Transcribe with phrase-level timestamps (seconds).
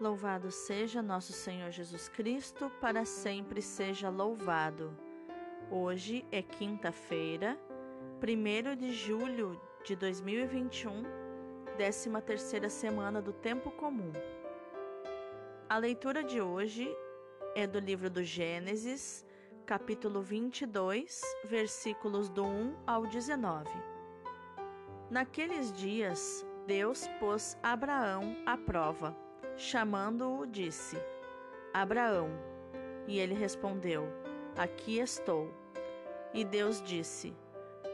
[0.00, 4.96] Louvado seja nosso Senhor Jesus Cristo, para sempre seja louvado.
[5.72, 7.58] Hoje é quinta-feira,
[8.22, 11.02] 1 de julho de 2021,
[11.76, 14.12] 13 terceira semana do Tempo Comum.
[15.68, 16.88] A leitura de hoje
[17.56, 19.26] é do livro do Gênesis,
[19.66, 23.68] capítulo 22, versículos do 1 ao 19.
[25.10, 29.26] Naqueles dias, Deus pôs Abraão à prova
[29.58, 30.96] chamando-o, disse:
[31.74, 32.30] Abraão.
[33.06, 34.06] E ele respondeu:
[34.56, 35.52] Aqui estou.
[36.32, 37.34] E Deus disse: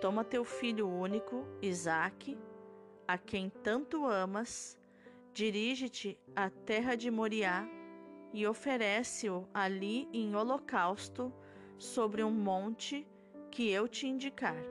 [0.00, 2.38] Toma teu filho único, Isaque,
[3.08, 4.78] a quem tanto amas,
[5.32, 7.66] dirige-te à terra de Moriá
[8.32, 11.32] e oferece-o ali em holocausto
[11.78, 13.06] sobre um monte
[13.50, 14.62] que eu te indicar.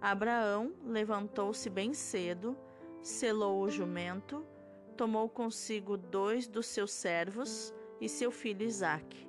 [0.00, 2.56] Abraão levantou-se bem cedo,
[3.02, 4.44] selou o jumento
[4.92, 9.28] tomou consigo dois dos seus servos e seu filho Isaque.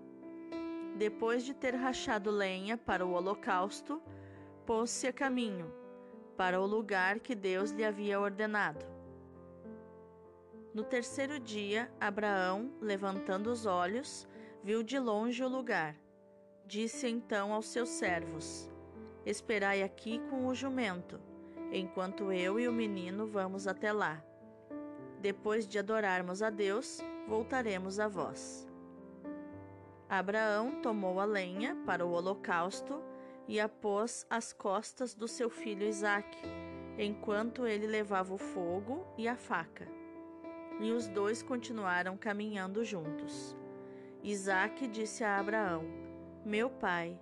[0.96, 4.02] Depois de ter rachado lenha para o holocausto,
[4.66, 5.74] pôs-se a caminho,
[6.38, 8.86] para o lugar que Deus lhe havia ordenado.
[10.74, 14.28] No terceiro dia, Abraão, levantando os olhos,
[14.64, 15.96] viu de longe o lugar.
[16.66, 18.70] Disse então aos seus servos:
[19.26, 21.20] Esperai aqui com o jumento,
[21.72, 24.24] enquanto eu e o menino vamos até lá.
[25.24, 28.68] Depois de adorarmos a Deus, voltaremos a vós.
[30.10, 33.02] Abraão tomou a lenha para o holocausto
[33.48, 36.42] e a pôs às costas do seu filho Isaque,
[36.98, 39.88] enquanto ele levava o fogo e a faca.
[40.82, 43.56] E os dois continuaram caminhando juntos.
[44.22, 45.86] Isaque disse a Abraão:
[46.44, 47.18] Meu pai.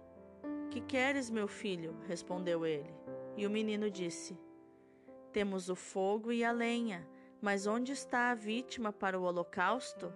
[0.72, 1.96] Que queres, meu filho?
[2.08, 2.92] respondeu ele.
[3.38, 4.36] E o menino disse:
[5.32, 7.08] Temos o fogo e a lenha
[7.42, 10.14] mas onde está a vítima para o holocausto?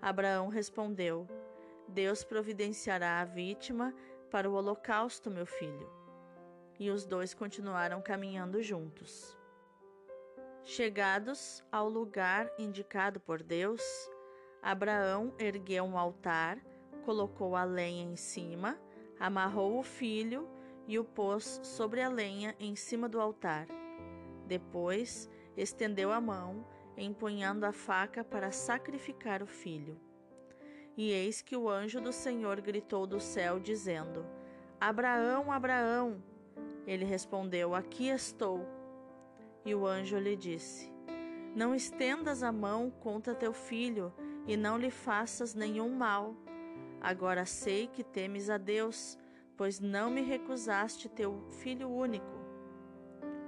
[0.00, 1.26] Abraão respondeu:
[1.88, 3.92] Deus providenciará a vítima
[4.30, 5.90] para o holocausto, meu filho.
[6.78, 9.36] E os dois continuaram caminhando juntos.
[10.62, 13.82] Chegados ao lugar indicado por Deus,
[14.62, 16.58] Abraão ergueu um altar,
[17.04, 18.78] colocou a lenha em cima,
[19.18, 20.48] amarrou o filho
[20.86, 23.66] e o pôs sobre a lenha em cima do altar.
[24.46, 29.98] Depois, estendeu a mão, empunhando a faca para sacrificar o filho.
[30.96, 34.24] E eis que o anjo do Senhor gritou do céu, dizendo:
[34.80, 36.22] Abraão, Abraão!
[36.86, 38.66] Ele respondeu: Aqui estou.
[39.64, 40.92] E o anjo lhe disse:
[41.54, 44.12] Não estendas a mão contra teu filho
[44.46, 46.34] e não lhe faças nenhum mal.
[47.00, 49.18] Agora sei que temes a Deus,
[49.56, 52.36] pois não me recusaste teu filho único.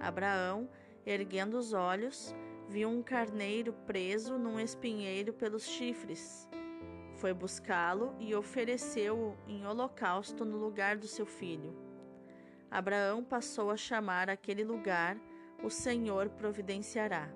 [0.01, 0.69] Abraão
[1.09, 2.35] Erguendo os olhos,
[2.69, 6.47] viu um carneiro preso num espinheiro pelos chifres.
[7.15, 11.75] Foi buscá-lo e ofereceu-o em holocausto no lugar do seu filho.
[12.71, 15.19] Abraão passou a chamar aquele lugar
[15.65, 17.31] o Senhor providenciará,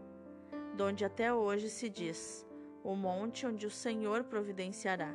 [0.76, 2.46] donde até hoje se diz:
[2.84, 5.14] o monte onde o Senhor providenciará.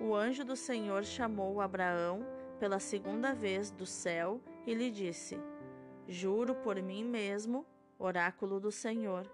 [0.00, 2.24] O anjo do Senhor chamou Abraão
[2.60, 5.36] pela segunda vez do céu e lhe disse:
[6.08, 7.66] Juro por mim mesmo,
[7.98, 9.28] oráculo do Senhor,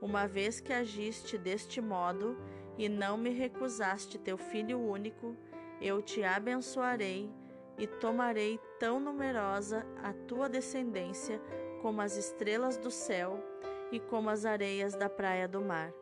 [0.00, 2.36] uma vez que agiste deste modo
[2.76, 5.34] e não me recusaste teu filho único,
[5.80, 7.30] eu te abençoarei
[7.78, 11.40] e tomarei tão numerosa a tua descendência
[11.80, 13.42] como as estrelas do céu
[13.90, 15.92] e como as areias da praia do mar.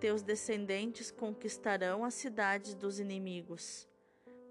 [0.00, 3.88] Teus descendentes conquistarão as cidades dos inimigos.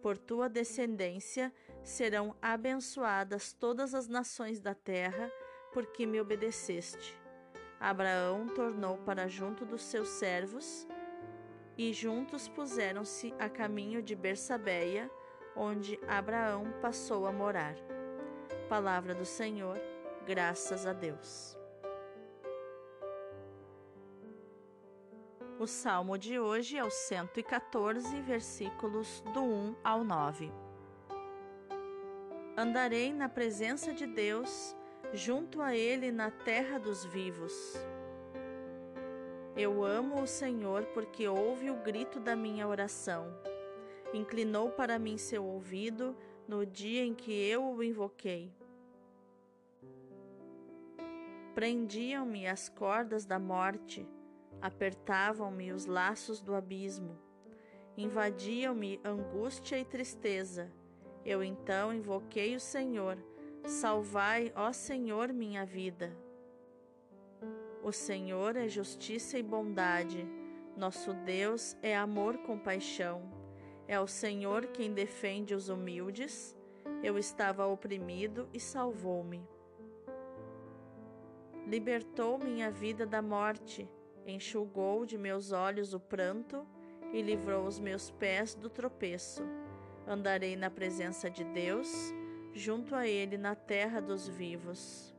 [0.01, 1.53] Por tua descendência
[1.83, 5.31] serão abençoadas todas as nações da terra,
[5.73, 7.17] porque me obedeceste.
[7.79, 10.87] Abraão tornou para junto dos seus servos,
[11.77, 15.09] e juntos puseram-se a caminho de Bersabeia,
[15.55, 17.75] onde Abraão passou a morar.
[18.67, 19.79] Palavra do Senhor,
[20.25, 21.56] graças a Deus.
[25.59, 30.51] O salmo de hoje é o 114, versículos do 1 ao 9.
[32.55, 34.75] Andarei na presença de Deus,
[35.13, 37.73] junto a Ele na terra dos vivos.
[39.55, 43.25] Eu amo o Senhor porque ouve o grito da minha oração.
[44.13, 46.15] Inclinou para mim seu ouvido
[46.47, 48.53] no dia em que eu o invoquei.
[51.55, 54.07] Prendiam-me as cordas da morte
[54.61, 57.17] Apertavam-me os laços do abismo,
[57.95, 60.71] invadiam-me angústia e tristeza.
[61.25, 63.17] Eu então invoquei o Senhor.
[63.65, 66.15] Salvai, ó Senhor, minha vida.
[67.83, 70.27] O Senhor é justiça e bondade.
[70.75, 73.21] Nosso Deus é amor com paixão.
[73.87, 76.55] É o Senhor quem defende os humildes.
[77.01, 79.47] Eu estava oprimido e salvou-me.
[81.65, 83.89] Libertou minha vida da morte,
[84.27, 86.67] enxugou de meus olhos o pranto
[87.13, 89.43] e livrou os meus pés do tropeço.
[90.05, 92.13] Andarei na presença de Deus,
[92.53, 95.15] junto a Ele na terra dos vivos.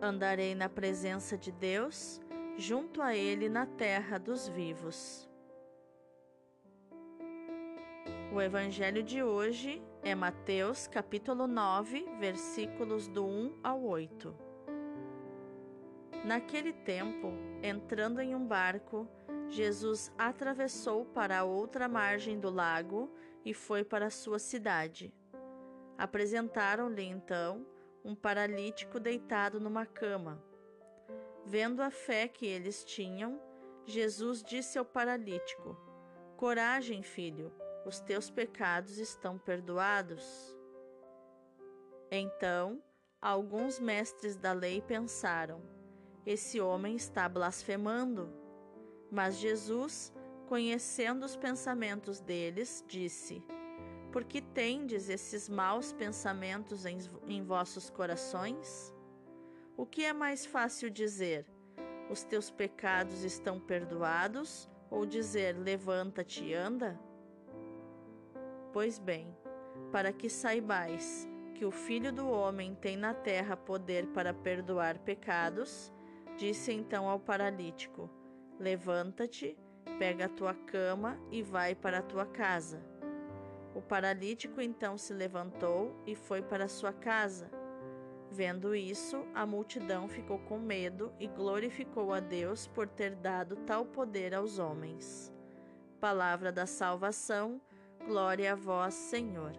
[0.00, 2.20] Andarei na presença de Deus,
[2.56, 5.28] junto a Ele na terra dos vivos.
[8.32, 14.43] O evangelho de hoje é Mateus, capítulo 9, versículos do 1 ao 8.
[16.24, 17.32] Naquele tempo,
[17.62, 19.06] entrando em um barco,
[19.50, 23.12] Jesus atravessou para a outra margem do lago
[23.44, 25.12] e foi para sua cidade.
[25.98, 27.66] Apresentaram-lhe então
[28.02, 30.42] um paralítico deitado numa cama.
[31.44, 33.38] Vendo a fé que eles tinham,
[33.84, 35.76] Jesus disse ao paralítico:
[36.38, 37.52] Coragem, filho,
[37.84, 40.56] os teus pecados estão perdoados.
[42.10, 42.82] Então,
[43.20, 45.62] alguns mestres da lei pensaram:
[46.26, 48.32] Esse homem está blasfemando.
[49.10, 50.12] Mas Jesus,
[50.46, 53.44] conhecendo os pensamentos deles, disse:
[54.14, 58.94] por que tendes esses maus pensamentos em, em vossos corações?
[59.76, 61.44] O que é mais fácil dizer?
[62.08, 64.70] Os teus pecados estão perdoados?
[64.88, 66.96] Ou dizer, levanta-te e anda?
[68.72, 69.36] Pois bem,
[69.90, 75.92] para que saibais que o Filho do Homem tem na terra poder para perdoar pecados,
[76.36, 78.10] disse então ao paralítico:
[78.58, 79.56] Levanta-te,
[79.98, 82.82] pega a tua cama e vai para a tua casa.
[83.74, 87.50] O paralítico então se levantou e foi para sua casa.
[88.30, 93.84] Vendo isso, a multidão ficou com medo e glorificou a Deus por ter dado tal
[93.84, 95.32] poder aos homens.
[96.00, 97.60] Palavra da salvação,
[98.06, 99.52] glória a vós, Senhor.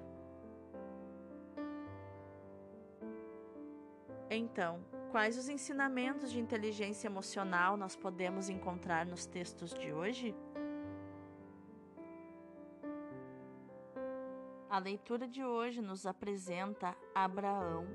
[4.29, 4.79] Então,
[5.11, 10.35] quais os ensinamentos de inteligência emocional nós podemos encontrar nos textos de hoje?
[14.69, 17.87] A leitura de hoje nos apresenta Abraão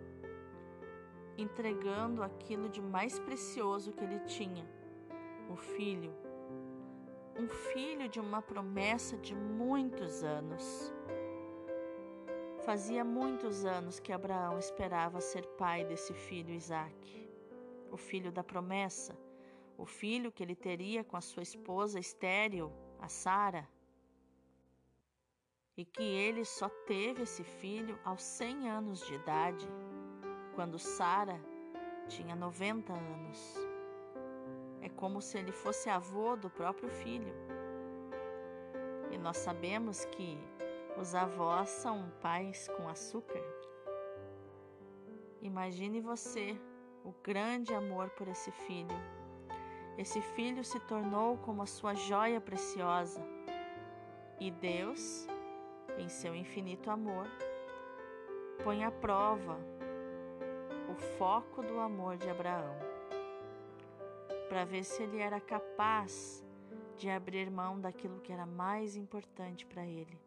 [1.36, 4.66] entregando aquilo de mais precioso que ele tinha,
[5.48, 6.12] o filho.
[7.38, 10.92] Um filho de uma promessa de muitos anos.
[12.64, 17.28] Fazia muitos anos que Abraão esperava ser pai desse filho Isaque,
[17.90, 19.16] o filho da promessa,
[19.78, 23.66] o filho que ele teria com a sua esposa estéril, a Sara
[25.80, 29.66] e que ele só teve esse filho aos 100 anos de idade,
[30.54, 31.40] quando Sara
[32.06, 33.54] tinha 90 anos.
[34.82, 37.32] É como se ele fosse avô do próprio filho.
[39.10, 40.38] E nós sabemos que
[40.98, 43.42] os avós são pais com açúcar.
[45.42, 46.58] Imagine você
[47.04, 48.96] o grande amor por esse filho.
[49.98, 53.20] Esse filho se tornou como a sua joia preciosa.
[54.38, 55.26] E Deus
[55.98, 57.26] em seu infinito amor,
[58.64, 59.58] põe à prova
[60.90, 62.76] o foco do amor de Abraão,
[64.48, 66.44] para ver se ele era capaz
[66.96, 70.18] de abrir mão daquilo que era mais importante para ele.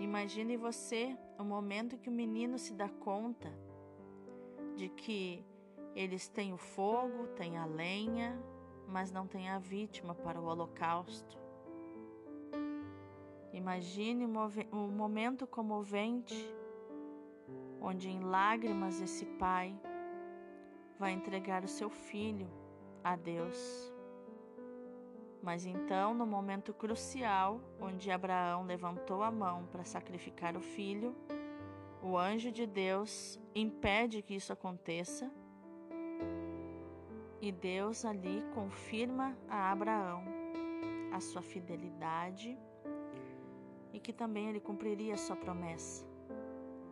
[0.00, 3.52] Imagine você o momento que o menino se dá conta
[4.76, 5.44] de que
[5.94, 8.36] eles têm o fogo, têm a lenha,
[8.88, 11.38] mas não têm a vítima para o holocausto.
[13.52, 16.34] Imagine um momento comovente
[17.80, 19.78] onde em lágrimas esse pai
[20.98, 22.48] vai entregar o seu filho
[23.04, 23.93] a Deus.
[25.44, 31.14] Mas então, no momento crucial, onde Abraão levantou a mão para sacrificar o filho,
[32.02, 35.30] o anjo de Deus impede que isso aconteça
[37.42, 40.24] e Deus ali confirma a Abraão
[41.12, 42.58] a sua fidelidade
[43.92, 46.06] e que também ele cumpriria sua promessa.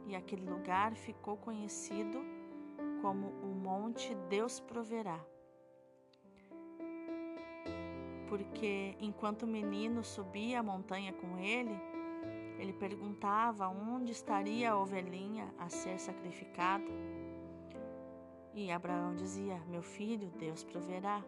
[0.06, 2.18] E aquele lugar ficou conhecido
[3.00, 5.31] como o Monte Deus Proverá.
[8.32, 11.78] Porque enquanto o menino subia a montanha com ele,
[12.58, 16.90] ele perguntava onde estaria a ovelhinha a ser sacrificada.
[18.54, 21.22] E Abraão dizia: Meu filho, Deus proverá.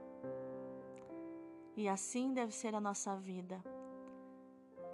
[1.77, 3.63] E assim deve ser a nossa vida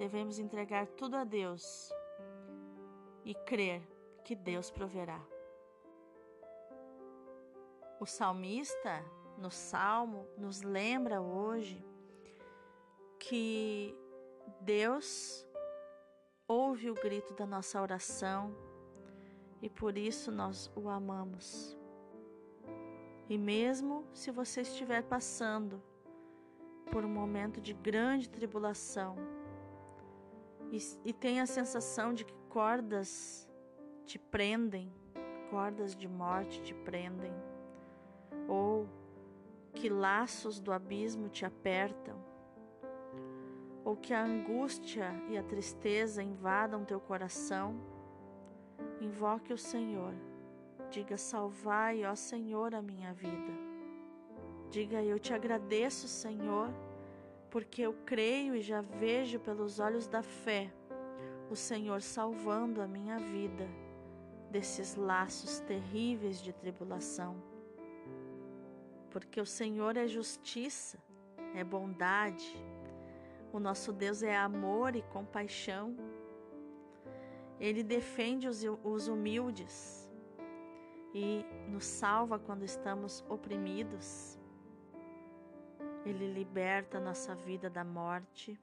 [0.01, 1.93] devemos entregar tudo a Deus
[3.23, 3.87] e crer
[4.25, 5.21] que Deus proverá.
[8.01, 9.05] O salmista,
[9.37, 11.85] no salmo, nos lembra hoje
[13.21, 13.95] que
[14.63, 15.47] Deus
[16.49, 18.53] ouve o grito da nossa oração
[19.63, 21.79] e por isso nós o amamos.
[23.29, 25.81] E mesmo se você estiver passando
[26.91, 29.15] por um momento de grande tribulação
[30.73, 33.49] e, e tem a sensação de que cordas
[34.07, 34.93] te prendem,
[35.51, 37.33] cordas de morte te prendem,
[38.49, 38.89] ou
[39.75, 42.30] que laços do abismo te apertam,
[43.91, 47.75] ou que a angústia e a tristeza invadam teu coração,
[49.01, 50.15] invoque o Senhor.
[50.89, 53.53] Diga: Salvai, ó Senhor, a minha vida.
[54.71, 56.69] Diga: Eu te agradeço, Senhor,
[57.51, 60.73] porque eu creio e já vejo pelos olhos da fé
[61.51, 63.69] o Senhor salvando a minha vida
[64.53, 67.43] desses laços terríveis de tribulação.
[69.11, 70.97] Porque o Senhor é justiça,
[71.57, 72.57] é bondade,
[73.53, 75.97] o nosso Deus é amor e compaixão.
[77.59, 80.09] Ele defende os, humildes
[81.13, 84.39] e nos salva quando estamos oprimidos.
[86.05, 88.59] Ele liberta nossa vida da morte.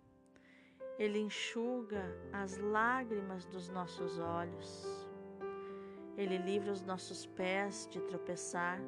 [0.97, 2.03] Ele enxuga
[2.33, 4.87] as lágrimas dos nossos olhos.
[6.17, 8.79] Ele livra os nossos pés de tropeçar.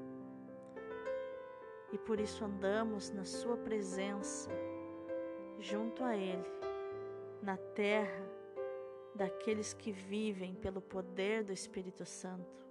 [1.91, 4.49] E por isso andamos na Sua presença
[5.59, 6.49] junto a Ele,
[7.41, 8.25] na terra
[9.13, 12.65] daqueles que vivem pelo poder do Espírito Santo.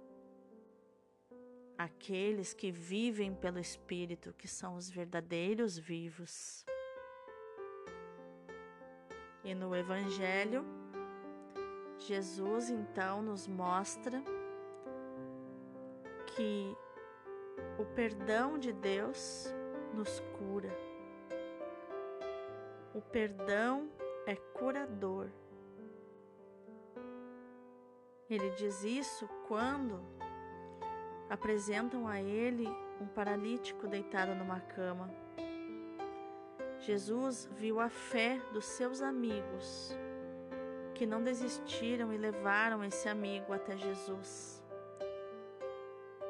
[1.77, 6.65] Aqueles que vivem pelo Espírito, que são os verdadeiros vivos.
[9.43, 10.65] E no Evangelho,
[11.99, 14.21] Jesus então nos mostra
[16.35, 16.75] que
[17.77, 19.53] o perdão de Deus
[19.93, 20.88] nos cura
[23.11, 23.89] perdão
[24.25, 25.29] é curador.
[28.29, 29.99] Ele diz isso quando
[31.29, 32.67] apresentam a ele
[33.01, 35.09] um paralítico deitado numa cama.
[36.79, 39.97] Jesus viu a fé dos seus amigos,
[40.93, 44.63] que não desistiram e levaram esse amigo até Jesus.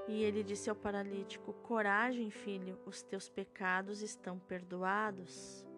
[0.07, 5.68] E ele disse ao paralítico: Coragem, filho, os teus pecados estão perdoados.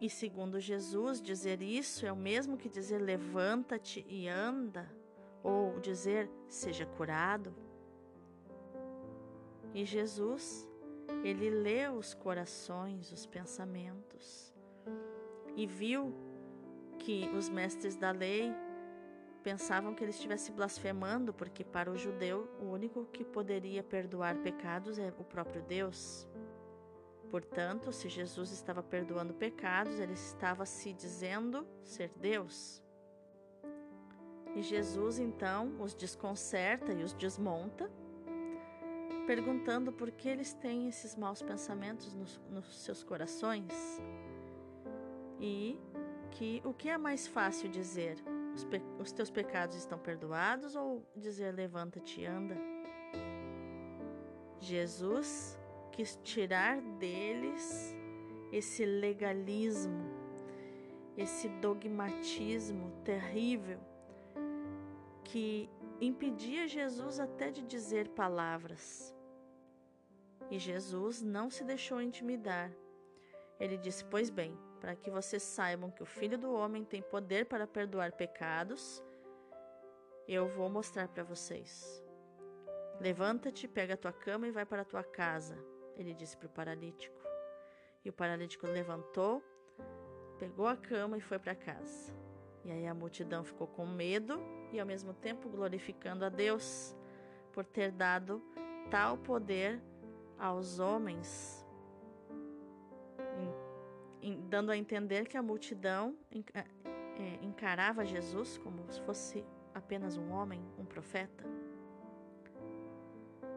[0.00, 4.88] E segundo Jesus, dizer isso é o mesmo que dizer levanta-te e anda,
[5.42, 7.52] ou dizer seja curado.
[9.74, 10.68] E Jesus,
[11.24, 14.54] ele leu os corações, os pensamentos,
[15.56, 16.14] e viu
[16.98, 18.54] que os mestres da lei
[19.42, 24.98] pensavam que ele estivesse blasfemando, porque para o judeu o único que poderia perdoar pecados
[24.98, 26.28] é o próprio Deus.
[27.30, 32.82] Portanto, se Jesus estava perdoando pecados, ele estava se dizendo ser Deus.
[34.54, 37.90] E Jesus então os desconcerta e os desmonta,
[39.26, 43.72] perguntando por que eles têm esses maus pensamentos nos, nos seus corações.
[45.38, 45.78] E
[46.30, 48.16] que o que é mais fácil dizer?
[48.54, 48.66] Os,
[48.98, 52.56] os teus pecados estão perdoados ou dizer levanta-te e anda?
[54.60, 55.58] Jesus
[55.98, 57.92] quis tirar deles
[58.52, 60.00] esse legalismo,
[61.16, 63.80] esse dogmatismo terrível
[65.24, 65.68] que
[66.00, 69.12] impedia Jesus até de dizer palavras.
[70.48, 72.70] E Jesus não se deixou intimidar.
[73.58, 77.46] Ele disse: Pois bem, para que vocês saibam que o Filho do Homem tem poder
[77.46, 79.02] para perdoar pecados,
[80.28, 82.00] eu vou mostrar para vocês.
[83.00, 85.58] Levanta-te, pega a tua cama e vai para a tua casa
[85.98, 87.20] ele disse para o paralítico.
[88.04, 89.42] E o paralítico levantou,
[90.38, 92.14] pegou a cama e foi para casa.
[92.64, 94.40] E aí a multidão ficou com medo
[94.72, 96.94] e ao mesmo tempo glorificando a Deus
[97.52, 98.42] por ter dado
[98.90, 99.82] tal poder
[100.38, 101.66] aos homens,
[104.22, 106.16] em, em, dando a entender que a multidão
[106.54, 106.64] é, é,
[107.42, 111.44] encarava Jesus como se fosse apenas um homem, um profeta.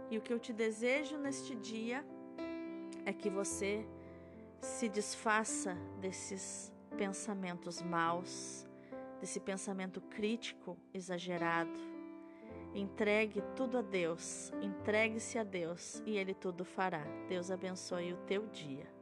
[0.09, 2.03] E o que eu te desejo neste dia
[3.05, 3.85] é que você
[4.61, 8.65] se desfaça desses pensamentos maus,
[9.19, 11.79] desse pensamento crítico exagerado.
[12.73, 17.03] Entregue tudo a Deus, entregue-se a Deus e Ele tudo fará.
[17.27, 19.00] Deus abençoe o teu dia.